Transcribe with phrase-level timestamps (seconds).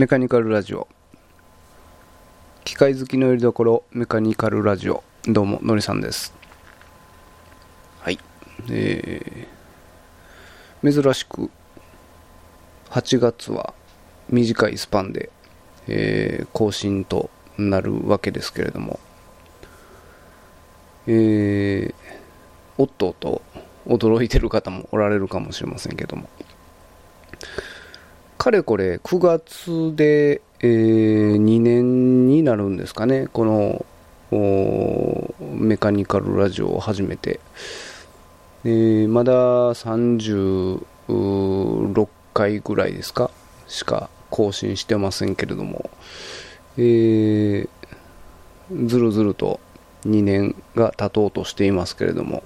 [0.00, 0.88] メカニカルラジオ。
[2.64, 5.04] 機械好きのよりどころメカニカルラジオ。
[5.26, 6.32] どうものりさんです。
[7.98, 8.18] はい。
[8.70, 11.50] えー、珍しく
[12.88, 13.74] 8月は
[14.30, 15.28] 短いスパンで、
[15.86, 17.28] えー、更新と
[17.58, 18.98] なるわけですけれども
[21.06, 21.94] えー、
[22.78, 23.42] おっとおっと
[23.86, 26.30] 驚いてる方もおられるかもしれませんけども
[28.40, 33.84] かれこれ9月で、えー、2年になるんですかね、この
[35.58, 37.38] メカニカルラジオを始めて、
[38.64, 40.80] えー、まだ36
[42.32, 43.30] 回ぐらいですか、
[43.68, 45.90] しか更新してませんけれども、
[46.78, 47.68] えー、
[48.86, 49.60] ずるずると
[50.06, 52.42] 2年が経とうとしていますけれども、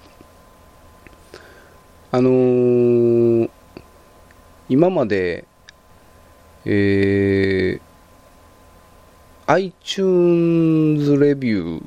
[2.11, 3.49] あのー、
[4.69, 5.45] 今まで
[6.67, 11.83] えー、iTunes レビュ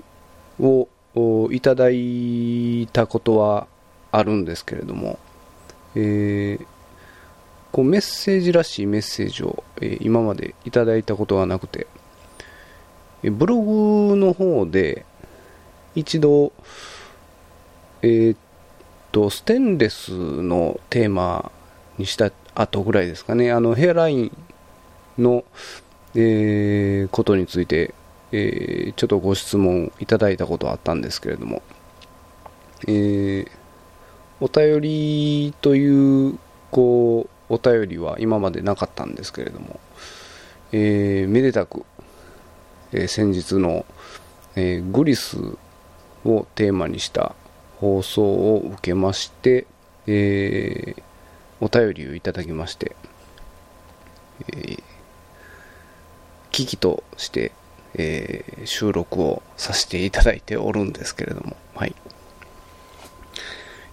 [0.59, 3.67] ーをいただいたことは
[4.11, 5.17] あるんですけれども、
[5.95, 6.65] えー、
[7.71, 11.87] こうメッセージらしいメッセージを、えー、今までいただいたことはなくて、
[13.23, 15.05] ブログの方で
[15.95, 16.53] 一度、
[18.03, 18.37] えー、っ
[19.11, 21.51] と、ステンレスのテーマ
[21.97, 24.31] にした後ぐらいですかね、あのヘアライン
[25.17, 25.43] の、
[26.15, 27.93] えー、ことについて、
[28.31, 31.61] えー、ちょっとご質問いただいたことはあったんですけれども、
[32.87, 33.49] えー、
[34.39, 36.37] お便りという
[36.71, 39.79] こうお便りは今までなかったんですけれども、
[40.71, 41.85] えー、めでたく、
[42.91, 43.85] えー、先日の、
[44.55, 45.37] えー、グリス
[46.25, 47.35] をテーマにした
[47.77, 49.65] 放送を受けまして、
[50.07, 51.03] えー、
[51.61, 52.95] お便りをいただきまして、
[54.51, 54.83] えー、
[56.57, 57.51] 危機として、
[57.93, 61.95] えー、収録をさせていただいておるんですけれども、はい。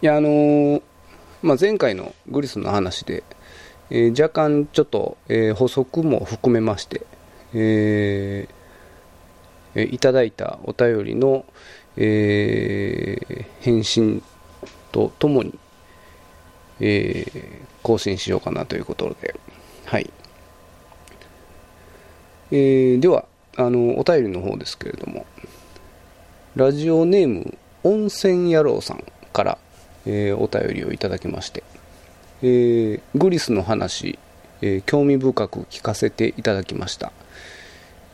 [0.01, 0.83] いや、あのー、
[1.43, 3.23] まあ、前回のグリスの話で、
[3.91, 7.03] えー、若干ちょっと、え補足も含めまして、
[7.53, 8.49] え
[9.75, 11.45] いただいたお便りの、
[11.99, 14.23] え返信
[14.91, 15.59] とともに、
[16.81, 19.35] え更新しようかなということで、
[19.85, 20.11] はい。
[22.57, 23.25] えー、では
[23.57, 25.27] あのお便りの方ですけれども。
[26.57, 29.59] ラジオネーム温泉野郎さんから、
[30.07, 31.65] えー、お便りをいただきまして、
[32.43, 34.21] えー、グリスの話、
[34.63, 37.11] え興味深く聞かせていただきました、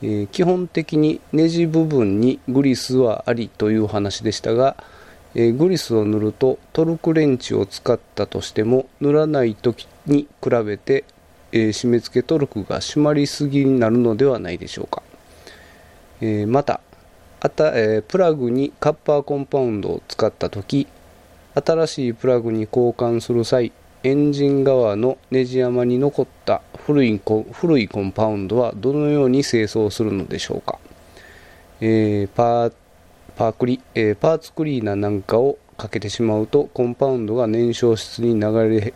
[0.00, 4.82] え基本的にネジ部分にグリスはありという話でしたが、
[5.34, 11.04] えグリスを塗るとトルクレンチを使ったとしても塗らない時に比べて
[11.52, 15.02] えー、締め付けトルクが締まりすぎになるのではないでしょうか、
[16.20, 16.80] えー、また
[17.40, 20.86] あた、えー、プラグにカッパーコンパウンドを使った時
[21.54, 23.72] 新しいプラグに交換する際
[24.02, 30.78] エンジン側のネジ山に残った古いコ古いコンパウンドはどのように清掃するのでしょうか、
[31.80, 32.72] えー、パー
[33.36, 38.94] パークリ、えー、パーツクリーナーなんかをかけてしまうとコンパウンドが燃焼室に流れ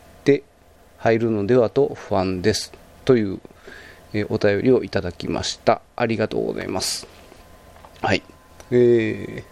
[1.04, 2.72] 入るのではと不安です
[3.04, 3.38] という、
[4.14, 5.82] え、お便りをいただきました。
[5.96, 7.06] ありがとうございます。
[8.00, 8.22] はい。
[8.70, 9.44] えー、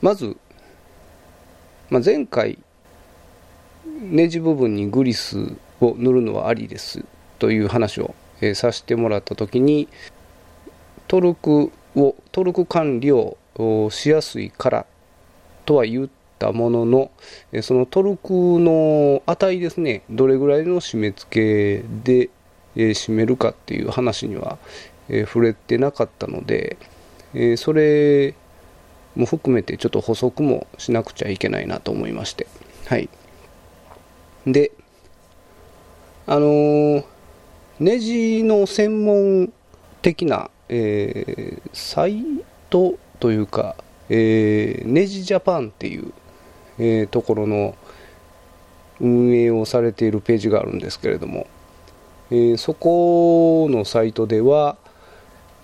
[0.00, 0.36] まず、
[1.88, 2.58] まあ、前回
[4.00, 5.38] ネジ部分にグリス
[5.80, 7.04] を塗るのはありです
[7.38, 9.88] という話を、えー、させてもらった時に
[11.06, 13.36] トルクをトルク管理を
[13.92, 14.86] しやすいから
[15.64, 16.08] とは言っ
[16.42, 17.10] たものの、
[17.62, 22.30] そのトルクの値ですね、どれぐらいの締め付けで
[22.74, 24.58] 締めるかっていう話には
[25.26, 26.76] 触れてなかったので、
[27.56, 28.34] それ
[29.14, 32.48] も含めてちょっと補足もしなくちゃいけないなと思いまして。
[32.86, 33.08] はい。
[34.44, 34.72] で、
[36.26, 37.04] あの、
[37.78, 39.52] ネジの専門
[40.02, 42.24] 的な、えー、サイ
[42.68, 43.76] トというか、
[44.08, 46.12] えー、ネジジャパンっていう
[46.78, 47.74] えー、ところの
[49.00, 51.46] 運営をされているページがあるんですけれども、
[52.30, 54.76] えー、そこのサイトでは、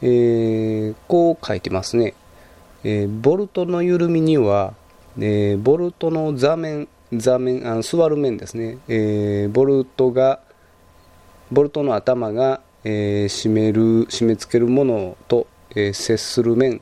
[0.02, 2.14] えー、こう書いてますね、
[2.84, 4.75] えボルトの緩みには、
[5.19, 10.40] えボルトの座面座面あの座る面ですね、えボルトが
[11.50, 16.81] ボルトの頭が、え締める締め付けるものと、え接する面、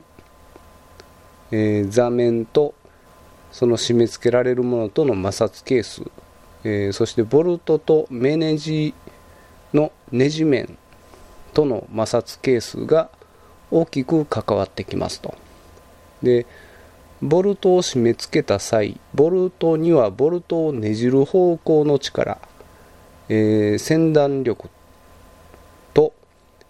[1.51, 2.75] え座面と
[3.57, 6.03] その締め付けられるものとの摩擦係数、
[6.63, 8.93] えー、そしてボルトとメネジ
[9.73, 10.77] のネジ面
[11.55, 13.09] との摩擦係数が
[13.71, 15.35] 大きく関わってきますと。
[16.23, 16.45] で
[17.23, 22.39] ボルトを締め付けた際ボルトにはボルトをねじる方向の力、
[23.31, 24.69] えー、先断力
[25.95, 26.13] と、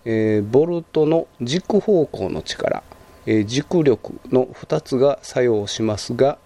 [0.05, 2.85] えー、ボルトの軸方向の力、
[3.27, 6.39] えー、軸力の2つが作用しますが、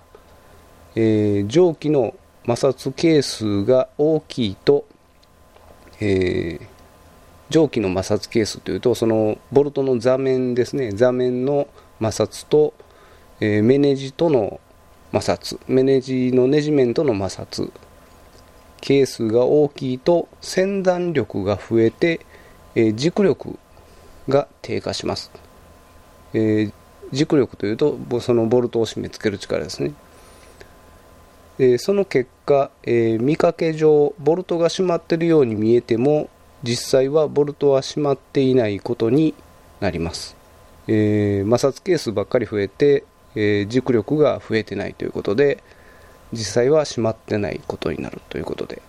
[0.96, 2.14] え蒸気の
[2.46, 4.84] 摩擦係数が大きいと、
[6.00, 6.60] え
[7.50, 10.92] 蒸気の摩擦係数というとそのボルトの座面ですね。
[10.92, 11.68] 座面の
[12.00, 12.74] 摩擦と
[13.42, 14.60] えー、メネジとの
[15.12, 15.58] 摩擦。
[15.66, 17.72] メネジのネジ面との摩擦
[18.82, 22.20] 係数が大きいと先断力が増えて、
[22.74, 23.58] えー、軸力
[24.28, 25.30] が低下します、
[26.34, 26.72] えー、
[27.12, 29.92] 軸力というとそのボルトを締め付ける力ですね、
[31.62, 36.30] え、その結果、え見かけ上ボルトが締まっているように見えても
[36.62, 39.34] 実際はボルトは締まっていないことに
[39.78, 40.36] なります、
[40.88, 43.04] え摩擦係数ばっかり増えて
[43.34, 45.62] え、軸力が増えてないということで
[46.32, 48.82] 実際は閉まってないことになるということで。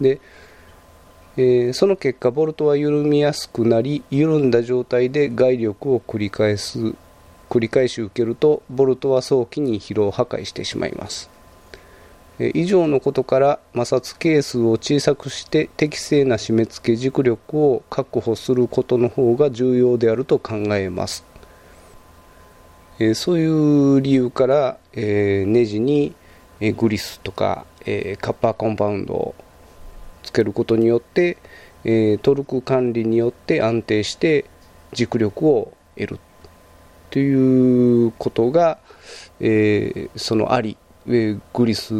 [0.00, 0.20] で、
[1.36, 6.94] えー、その結果ボルトは緩みやすくなり緩んだ状態で外力を繰り返す
[7.48, 11.35] 繰り返し受けるとボルトは早期に疲労破壊してしまいます。
[12.38, 21.24] 以上のことから摩擦係数を小さくして適正な締め付け軸力を確保することの方が重要であると考えます。
[22.98, 26.14] え、そういう理由から、え、ネジに、
[26.60, 29.34] えグリスとか、えカッパーコンパウンドを
[30.22, 31.38] つけることによって、
[31.84, 34.46] えトルク管理によって安定して
[34.92, 36.20] 軸力を得る
[37.10, 38.78] ということが、
[39.40, 40.78] えそのあり、
[41.08, 41.94] えグリス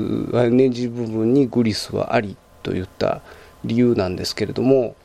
[0.50, 3.22] ネジ部分にグリスはありといった
[3.64, 4.96] 理由なんですけれども、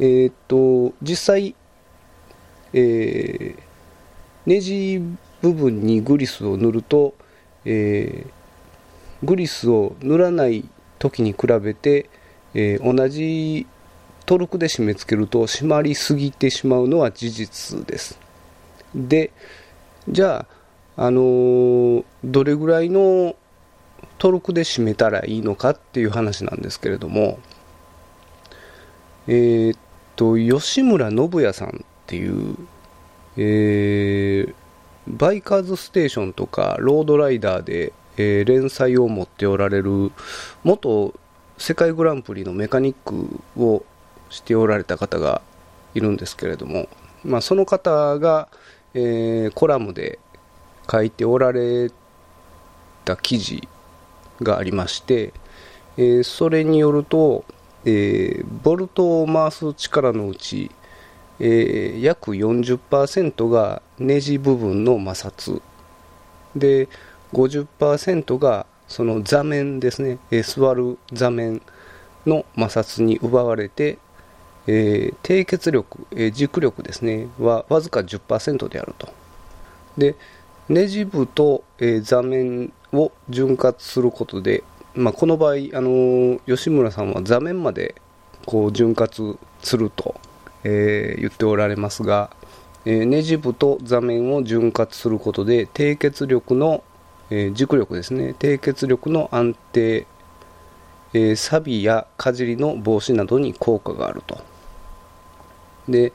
[0.00, 1.54] えー、っと実際、
[2.72, 3.68] えー
[4.48, 5.02] ネジ
[5.42, 7.14] 部分にグリスを塗ると、
[7.66, 10.66] えー、グリスを塗らない
[10.98, 12.08] 時に比べて、
[12.54, 13.66] えー、同じ
[14.24, 18.18] トルクで締め付けると締まりすぎてしまうのは事実です。
[18.94, 19.30] で
[20.08, 20.57] じゃあ、
[20.98, 23.34] あのー、どれぐらいの
[24.18, 27.38] トルクで締めたらいいのかっていう話なんですけれども
[29.28, 29.78] えー、っ
[30.16, 31.72] と吉村信也さんっ
[32.06, 32.56] ていう
[33.40, 34.54] えー、
[35.06, 40.10] バイカーズステーションとかロードライダーで、えー、連載を持っておられる
[40.64, 41.14] 元
[41.56, 43.84] 世界グランプリのメカニックを
[44.28, 45.40] しておられた方が
[45.94, 46.88] いるんですけれども、
[47.24, 48.48] まあ、その方が、
[48.94, 50.18] えー、コラムで
[50.90, 51.90] 書いておられ
[53.04, 53.68] た記事
[54.42, 55.32] がありまして、
[55.96, 57.44] えー、それによると、
[57.84, 60.70] えー、ボルトを回す力のうち
[61.40, 65.62] えー、約40%がネジ部分の摩擦。
[66.56, 66.88] で
[67.32, 71.60] 50%がその座面ですね、え、座る座面
[72.26, 73.98] の摩擦に奪われて、
[74.66, 79.08] えー、低血力、えー、軸力ですねはわずか10%であると。
[79.96, 80.16] で
[80.68, 87.94] ネジ部と、えー、座面を潤滑することで、まあ、この場合、あの吉村さんは座面まで
[88.46, 90.14] こう潤滑すると
[90.64, 92.30] えー、言っておられますが、
[92.84, 96.82] えー、ネジ部と座面を潤滑することで低血力の、
[97.30, 98.34] えー、軸力ですね。
[98.38, 100.06] 低血力の安定、
[101.12, 104.38] えー、錆やかじりの防止などに効果があると。
[105.88, 106.12] で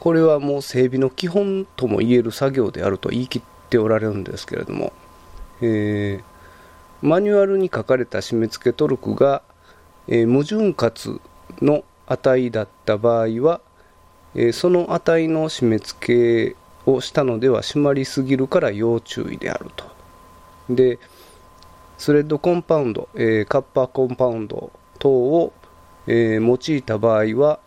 [0.00, 4.92] これはもう整備の基本とも言える作業であると言い切ってておられるんですけれども、
[5.60, 9.42] えー、マニュアルに書かれた締め付けトルクが、
[10.08, 11.20] えー、無潤滑
[11.60, 13.60] の値だった場合は、
[14.34, 19.84] えその値の締め付けをしたのでは締まりすぎるから要注意であると。
[20.70, 20.98] で
[21.98, 25.52] スレッドコンパウンド、えー、カッパーコンパウンド等を、
[26.06, 27.58] えー、用いた場合は、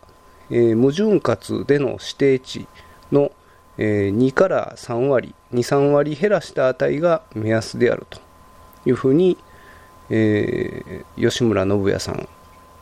[0.50, 2.66] えー、無潤滑での指定値
[3.10, 3.32] の、
[3.82, 8.20] え2から3割23割減らした値が目安であると。
[8.84, 9.38] いうふうに、
[10.10, 12.28] え吉村信也さん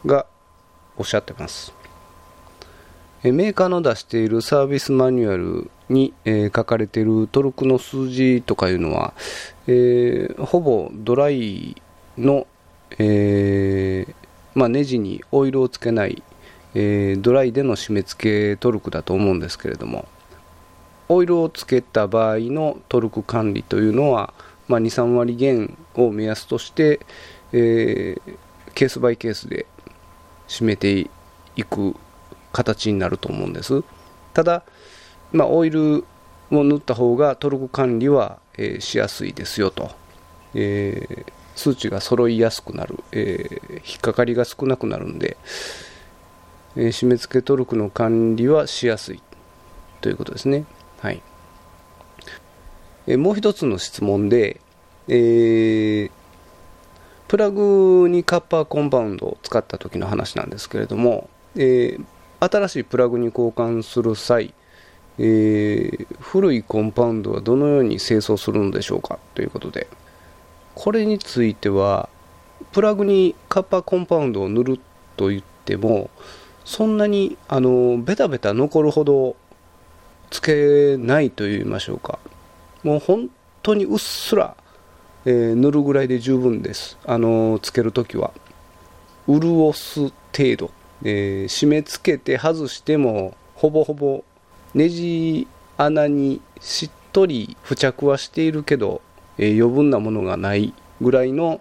[0.07, 0.27] が
[0.97, 1.73] おっしゃってます。
[3.23, 9.13] えメーカーの出しているサービスマニュアルに、え、書かれているトルクの数字とかいうのは、
[9.69, 11.81] え、ほぼドライ
[12.17, 12.47] の、
[12.99, 14.07] え、
[14.55, 16.23] まあ、ネジにオイルをつけない、
[16.75, 20.07] えドライでの締め付けトルクだと思うんですけれども。
[21.09, 24.35] オイルをつけた場合のトルク管理というのは、
[24.67, 27.01] まあ、23割減を目安として、
[27.53, 28.17] え
[28.75, 29.67] ケースバイケースで
[30.47, 31.11] 締めて
[31.57, 31.97] いく
[32.53, 33.83] 形になると思うんです。
[34.35, 34.63] ただ、
[35.33, 36.05] まあ、オイル
[36.51, 39.91] を塗った方がトルク管理は、えー、しやすいですよと、
[40.55, 45.37] えー、数値が揃いやすくなる、えー、引っかかりが少なくなるんで、
[46.77, 49.23] え締め付けトルクの管理はしやすい
[50.01, 50.65] ということですね。
[51.01, 51.23] はい。
[53.07, 54.61] えもう一つの質問で、
[55.09, 56.11] えー、
[57.29, 62.05] プラグにカッパーコンパウンドを使った時の話なんですけれども、えー、
[62.41, 64.53] 新しいプラグに交換する際、
[65.19, 69.19] えー、古いコンパウンドはどのように清掃するのでしょうか？
[69.35, 69.87] ということで。
[70.75, 72.09] これについては
[72.71, 74.81] プラグにカッパーコンパウンドを塗る
[75.17, 76.09] と言っても
[76.65, 79.35] そんなにあのベタベタ残るほど
[80.31, 82.19] つけないと言いましょうか
[82.83, 83.31] もう本
[83.63, 84.57] 当にうっすら、
[85.25, 86.99] えー、塗るぐらいで十分です。
[87.05, 88.33] あの、つけるときは。
[89.27, 90.71] 潤す程度、
[91.03, 94.25] えー、締め付けて外してもほぼほぼ
[94.75, 99.03] ネジ穴にしっとり付着はしているけど、
[99.37, 101.61] え余分なものがないぐらいの、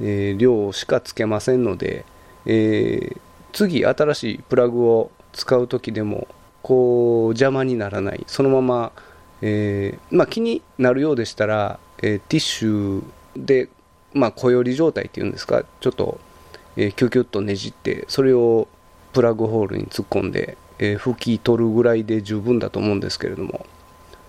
[0.00, 2.04] え量しかつけませんので、
[2.46, 3.16] え
[3.52, 6.28] 次新しいプラグを使う時でも
[6.70, 8.24] こう邪魔にならない。
[8.26, 8.92] そのまま
[9.42, 13.02] えー、まあ、気になるようでしたら、えー、ティッシュ
[13.36, 13.68] で、
[14.12, 16.20] まあ、小寄り状態っていうんですかちょっと、
[16.76, 18.68] えー、キュキュッとねじってそれを
[19.12, 23.66] プラグホールに突っ込んで、え拭き取るぐらいで十分だと思うんですけれども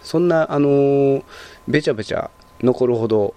[0.02, 1.24] そんな、あの
[1.68, 2.32] べちゃべちゃ
[2.62, 3.36] 残るほど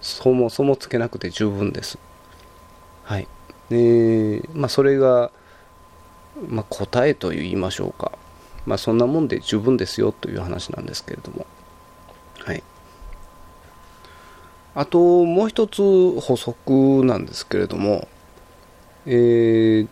[0.00, 1.98] そもそもつけなくて十分です。
[3.04, 3.28] はい、
[3.70, 5.30] えー、まあ、それが、
[6.48, 8.12] まあ、答えと言いましょうか。
[8.66, 11.46] まあ、そんなもんで十分ですよという話なんですけれども、
[12.40, 12.62] はい、
[14.74, 15.80] あともう一つ
[16.20, 18.08] 補足なんですけれども、
[19.06, 19.88] えー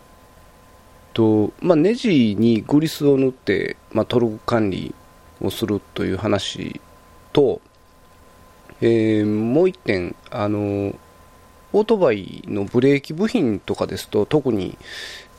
[1.13, 4.93] とまあ、ネジにグリスを塗って、まあ、トルク管理
[5.41, 6.81] をするという話
[7.31, 7.61] と、
[8.81, 10.93] えー、もう一点あの
[11.71, 14.77] オートバイのブレーキ部品とかですと特に、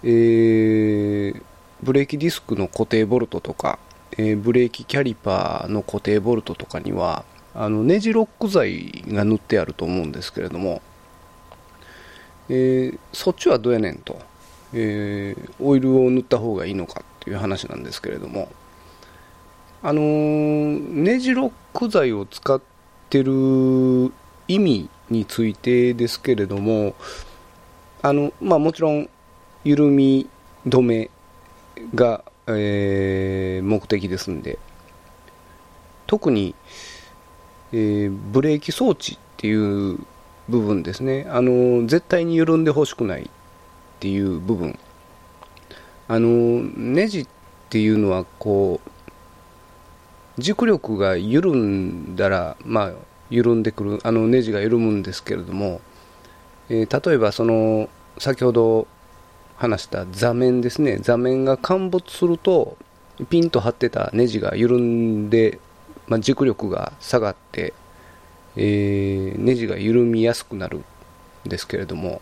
[0.09, 1.43] えー、
[1.83, 3.81] ブレーキディスクの固定ボルトとか、
[4.13, 7.25] えー、ブレーキキャリパーの固定ボルトとかには
[7.57, 10.81] あのネジロック剤が塗ってあると思うんですけれども、
[12.49, 14.21] えー、そっちはどうやねんと、
[14.75, 18.49] え、オイルを塗った方がいいのかっていう話なんですけれども
[19.83, 22.61] あのネジロック剤を使っ
[23.11, 24.13] てる
[24.47, 26.95] 意味についてですけれども
[28.03, 29.09] あの、まあ、もちろん
[29.67, 30.29] 緩み
[30.65, 31.11] 止め
[31.93, 34.61] が、えー、目的ですんで。
[36.07, 36.55] 特に、
[37.73, 39.99] えー、ブレーキ装置っていう
[40.49, 41.27] 部分ですね。
[41.29, 43.27] あの絶対に緩んでほしくないっ
[43.99, 44.79] ていう部分。
[46.07, 47.29] あのネジっ
[47.69, 52.93] ていうのはこう軸力が緩んだらまあ
[53.31, 55.81] 緩んでくるあのネジが緩むんですけれども、
[56.69, 58.87] えー、例えばその先ほど
[59.57, 60.99] 話した座面ですね。
[60.99, 62.77] 座面が陥没すると
[63.29, 65.59] ピンと張ってたネジが緩んで、
[66.07, 67.73] まあ、軸力が下がって、
[68.57, 70.85] えー、ネジが緩みやすくなるん
[71.49, 72.21] ですけれども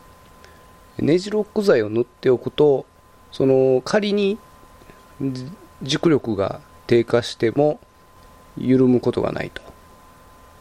[0.98, 2.86] ネジロック剤を塗っておくと
[3.32, 4.38] その仮に
[5.82, 7.80] 軸力が低下しても
[8.56, 9.62] 緩むことがないと、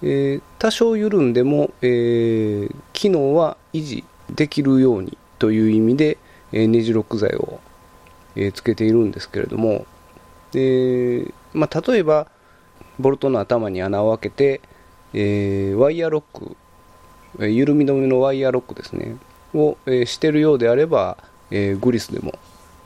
[0.02, 6.18] えー、多少緩んでも、えー、機能は維持できるようにという意味で
[6.54, 7.60] えネジロック剤を、
[8.36, 9.86] えつけているんですけれども、
[10.52, 12.28] でまあ、例えば
[13.00, 14.62] ボルトの頭に穴を開けて、
[15.14, 16.56] え、ワイヤーロック、
[17.40, 19.18] え緩み止めのワイヤーロックですね
[19.54, 21.18] を、えしてるようであれば、
[21.52, 22.34] えグリスでも、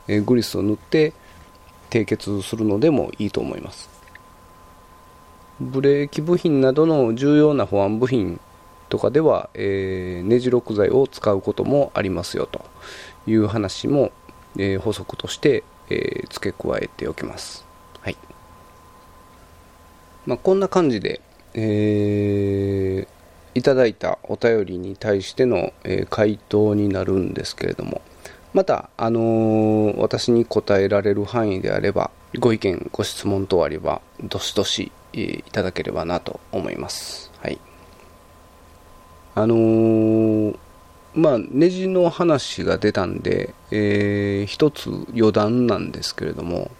[0.08, 1.12] えグリスを塗って
[1.90, 3.88] 締結するのでもいいと思います。
[5.60, 8.40] ブレーキ部品などの重要な保安部品
[8.88, 12.64] とかでは、えー、ネジロック剤を使うこともありますよと。
[13.28, 14.10] いう話も、
[14.56, 17.64] えー、補足として、えー、付け加えておきます。
[18.00, 18.16] はい
[20.26, 21.20] まあ、こんな感じで、
[21.54, 28.02] えー、いただいたお便りに対しての、えー、回答になるんですけれども、
[28.54, 37.30] また、あのー、私に答えられる範囲であれば、ご意見、ご質問等あれば、どしどし、えー、いただければなと思います。
[37.40, 37.58] はい。
[39.34, 40.58] あのー、
[41.14, 46.70] まあ、ネジの話が出たんで、えー、一つ余談なんですけれども、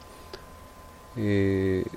[1.16, 1.90] えー、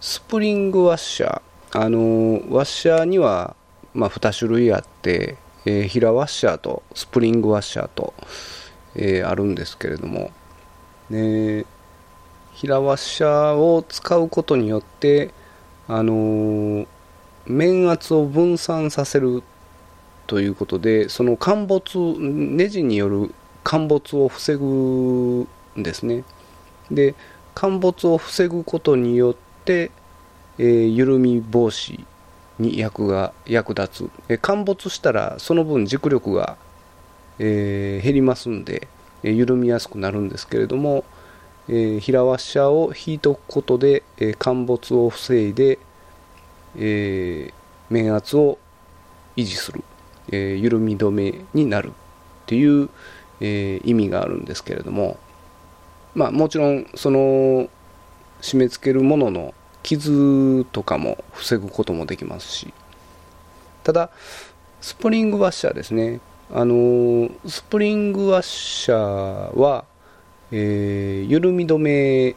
[0.00, 3.54] スプリングワッシャー、あのワッシャーには、
[3.94, 8.14] まあ、2種類あって、えー、平ワッシャーとスプリングワッシャーと、
[8.94, 10.30] えー、あるんですけれども、
[11.10, 11.66] で
[12.54, 15.30] 平ワッシャーを使うことによって
[15.86, 16.86] あの
[17.46, 19.42] 面圧を分散させる
[20.28, 26.22] ということでその陥没ネジによる陥没を防ぐんですね。
[26.90, 27.14] で
[27.54, 29.90] 陥没を防ぐことによって、
[30.58, 32.04] えー、緩み防止
[32.58, 36.56] に役が役立つ、えー、陥没したらその分軸力が、
[37.38, 38.86] えー、減りますんで、
[39.22, 41.04] え緩みやすくなるんですけれども、
[41.68, 45.78] え平ワッシャーを引いておくことで、え陥没を防いで、
[46.76, 47.52] え
[47.90, 48.58] 面圧を
[49.36, 49.82] 維持する、
[50.30, 51.92] え緩み止めになるっ
[52.46, 52.88] ていう、
[53.40, 55.16] え意味があるんですけれども
[56.14, 57.68] まあもちろんその
[58.40, 62.72] 締め付けるものの傷とかも防ぐこともできますし
[63.84, 64.10] ただ
[64.80, 66.20] スプリングワッシャーですね。
[66.50, 69.84] あのスプリングワッシャーは、
[70.50, 72.36] えー、緩み止め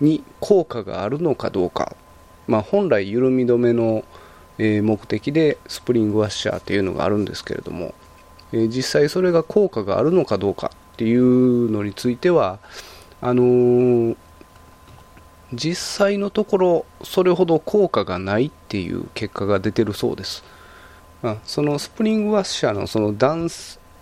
[0.00, 1.94] に効果があるのかどうか、
[2.46, 4.04] まあ、本来緩み止めの、
[4.58, 7.94] え、目的でスプリングワッシャーっていうのがあるんですけれども、
[8.52, 12.58] え、実際それが効果があるのかどうかっていうのについては
[13.20, 14.16] あのー、
[15.52, 20.42] 実際のところそれほど効果がないっていう結果が出てるそうです、
[21.22, 23.48] ま、そのスプリングワッシャーのその男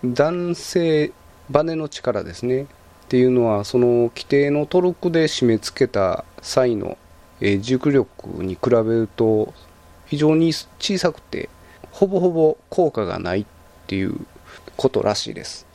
[0.05, 1.13] 男性
[1.51, 2.63] バネの力ですね。
[2.63, 2.67] っ
[3.09, 6.99] ていうのはその規定のトルクで締め付けた際の、
[7.41, 9.55] えー、重力に比べると
[10.07, 11.49] 非常に小さくて
[11.91, 13.47] ほぼほぼ効果がないっ
[13.87, 14.15] ていう
[14.77, 15.67] ことらしいです。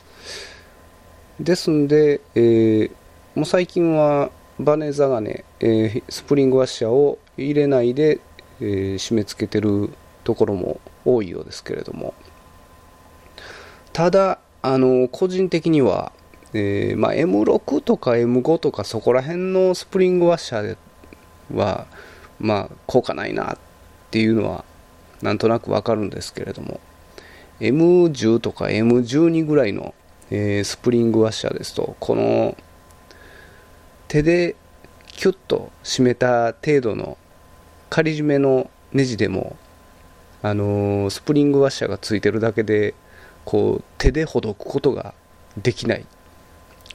[1.40, 2.90] ですんで、えー、
[3.34, 8.20] もう最近はバネザガネ、えー、スプリングワッシャーを入れないで、
[8.60, 9.90] えー、締め付けてる
[10.24, 12.14] ところも多いようですけれども。
[13.92, 16.12] ただあの個人的には、
[16.54, 21.86] えーまあ、M6 とか M5 とかそこら辺のスプリングワッシャーは
[22.38, 23.58] まあ効果ないなっ
[24.12, 24.64] ていうのは
[25.22, 26.80] なんとなくわかるんですけれども
[27.60, 29.94] M10 とか M12 ぐらいの、
[30.30, 32.56] えー、スプリングワッシャーですとこの
[34.08, 34.56] 手で
[35.06, 37.16] キュッと締めた程度の
[37.88, 39.56] 仮締めのネジでも、
[40.42, 42.94] あのー、スプリングワッシャーがついてるだけで
[43.44, 45.14] こう手でほどくことが
[45.56, 46.06] できない。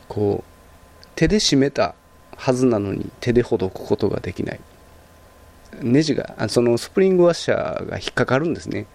[0.08, 1.96] こう手で締めた
[2.36, 4.60] はずなのに手でほどくことができない。
[5.82, 8.88] ネジがそのスプリングワッシャーが引っかかるんですね。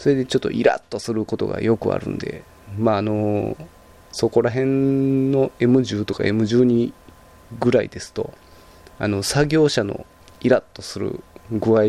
[0.00, 2.42] それでちょっとイラッとすることがよくあるんで
[2.78, 3.54] まああの
[4.12, 6.92] そこら辺の M10 とか M12
[7.60, 8.32] ぐらいですと
[8.98, 10.06] あの作業者の
[10.40, 11.82] イラッとする具合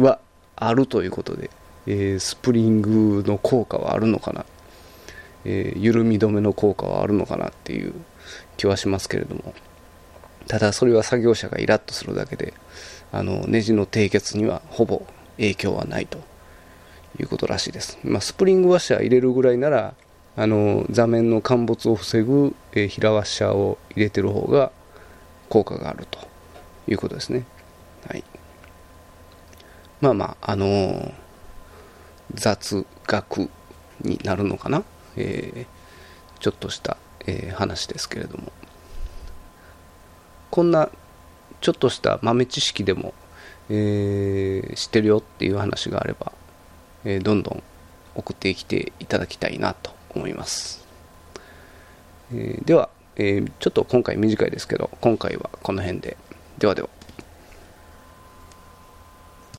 [0.00, 0.20] は
[0.54, 1.50] あるということで、
[1.86, 4.46] えー、スプリングの効果はあるのかな、
[5.44, 7.92] えー、緩み止めの効果はあるのかなっていう
[8.56, 9.52] 気はしますけれども。
[10.48, 12.54] ただそれは作業者がイラッとするだけで
[13.12, 15.02] あのネジの締結にはほぼ
[15.36, 16.18] 影響はないと。
[17.16, 19.94] いうことらしいです、まあ、スプリングワッシャー入れるぐらいなら
[20.34, 24.72] あの座面の陥没を防ぐ、え、平ワッシャーを入れてる方が
[25.48, 26.34] 効果があると。
[26.86, 27.44] いうことですね。
[28.08, 28.24] はい、
[30.00, 31.12] まあまあ、あのー、
[32.34, 33.50] 雑学
[34.02, 34.84] になるのかな、
[35.16, 38.52] えー、ちょっとした、えー、話ですけれども。
[40.54, 40.88] こんな
[41.60, 43.12] ちょっとした豆知識でも、
[43.68, 46.30] えー、知ってるよっていう話があれば、
[47.04, 47.62] えー、どんどん
[48.14, 50.86] 送ってきていただきたいなと思います、
[52.32, 56.16] えー、では、え、ちょっと今回短いですけど今回はこの辺で。
[56.58, 56.88] ではでは。